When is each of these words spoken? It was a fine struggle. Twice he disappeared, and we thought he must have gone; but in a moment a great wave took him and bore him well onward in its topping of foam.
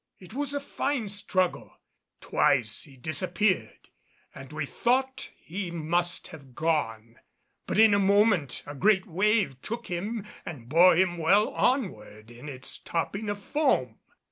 It 0.17 0.33
was 0.33 0.55
a 0.55 0.59
fine 0.59 1.09
struggle. 1.09 1.77
Twice 2.21 2.81
he 2.85 2.97
disappeared, 2.97 3.89
and 4.33 4.51
we 4.51 4.65
thought 4.65 5.29
he 5.37 5.69
must 5.69 6.29
have 6.29 6.55
gone; 6.55 7.19
but 7.67 7.77
in 7.77 7.93
a 7.93 7.99
moment 7.99 8.63
a 8.65 8.73
great 8.73 9.05
wave 9.05 9.61
took 9.61 9.85
him 9.85 10.25
and 10.43 10.67
bore 10.67 10.95
him 10.95 11.19
well 11.19 11.49
onward 11.49 12.31
in 12.31 12.49
its 12.49 12.79
topping 12.79 13.29
of 13.29 13.43
foam. 13.43 13.99